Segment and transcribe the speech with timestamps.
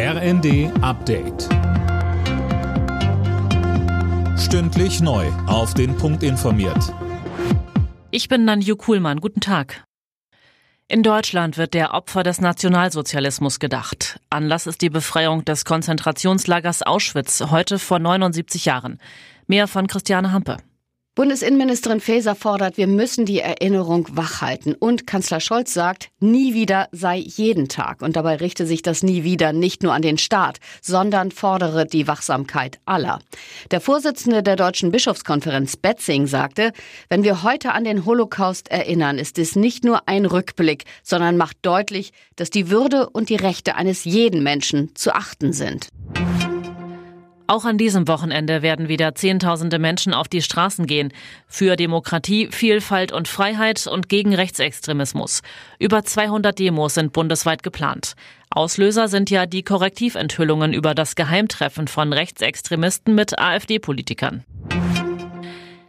[0.00, 1.48] RND Update.
[4.38, 5.26] Stündlich neu.
[5.48, 6.94] Auf den Punkt informiert.
[8.12, 9.20] Ich bin Nanju Kuhlmann.
[9.20, 9.82] Guten Tag.
[10.86, 14.20] In Deutschland wird der Opfer des Nationalsozialismus gedacht.
[14.30, 19.00] Anlass ist die Befreiung des Konzentrationslagers Auschwitz heute vor 79 Jahren.
[19.48, 20.58] Mehr von Christiane Hampe.
[21.18, 24.76] Bundesinnenministerin Faeser fordert, wir müssen die Erinnerung wachhalten.
[24.76, 28.02] Und Kanzler Scholz sagt, nie wieder sei jeden Tag.
[28.02, 32.06] Und dabei richte sich das nie wieder nicht nur an den Staat, sondern fordere die
[32.06, 33.18] Wachsamkeit aller.
[33.72, 36.72] Der Vorsitzende der Deutschen Bischofskonferenz Betzing sagte,
[37.08, 41.56] wenn wir heute an den Holocaust erinnern, ist es nicht nur ein Rückblick, sondern macht
[41.62, 45.88] deutlich, dass die Würde und die Rechte eines jeden Menschen zu achten sind.
[47.50, 51.14] Auch an diesem Wochenende werden wieder Zehntausende Menschen auf die Straßen gehen.
[51.46, 55.40] Für Demokratie, Vielfalt und Freiheit und gegen Rechtsextremismus.
[55.78, 58.16] Über 200 Demos sind bundesweit geplant.
[58.50, 64.44] Auslöser sind ja die Korrektiventhüllungen über das Geheimtreffen von Rechtsextremisten mit AfD-Politikern.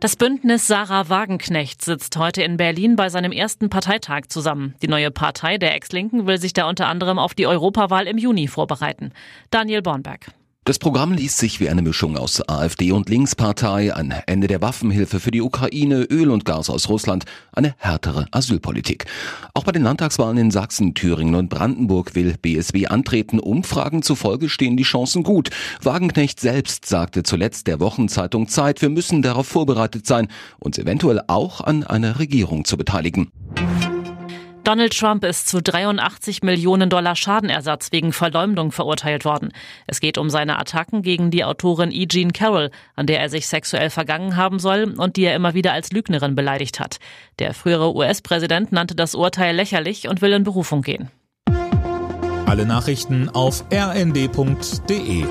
[0.00, 4.74] Das Bündnis Sarah Wagenknecht sitzt heute in Berlin bei seinem ersten Parteitag zusammen.
[4.82, 8.48] Die neue Partei der Ex-Linken will sich da unter anderem auf die Europawahl im Juni
[8.48, 9.12] vorbereiten.
[9.50, 10.32] Daniel Bornberg.
[10.66, 15.20] Das Programm liest sich wie eine Mischung aus AfD und Linkspartei, ein Ende der Waffenhilfe
[15.20, 19.04] für die Ukraine, Öl und Gas aus Russland, eine härtere Asylpolitik.
[19.52, 23.40] Auch bei den Landtagswahlen in Sachsen, Thüringen und Brandenburg will BSW antreten.
[23.40, 25.50] Umfragen zufolge stehen die Chancen gut.
[25.82, 30.28] Wagenknecht selbst sagte zuletzt der Wochenzeitung Zeit, wir müssen darauf vorbereitet sein,
[30.60, 33.30] uns eventuell auch an einer Regierung zu beteiligen.
[34.64, 39.52] Donald Trump ist zu 83 Millionen Dollar Schadenersatz wegen Verleumdung verurteilt worden.
[39.86, 42.06] Es geht um seine Attacken gegen die Autorin E.
[42.06, 45.74] Jean Carroll, an der er sich sexuell vergangen haben soll und die er immer wieder
[45.74, 46.98] als Lügnerin beleidigt hat.
[47.38, 51.10] Der frühere US-Präsident nannte das Urteil lächerlich und will in Berufung gehen.
[52.46, 55.24] Alle Nachrichten auf rnd.de